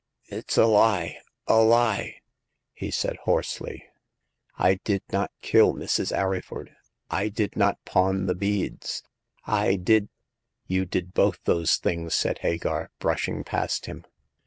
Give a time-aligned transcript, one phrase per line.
[0.29, 1.19] It's a lie!
[1.45, 2.21] a lie!
[2.73, 3.85] he said hoarsely."
[4.57, 6.11] I did not kill Mrs.
[6.11, 6.69] Arryford;
[7.11, 9.03] I did not pawn the beads.
[9.45, 10.09] I did
[10.65, 14.03] ''"You did both those things!" said Hagar, brushing past him.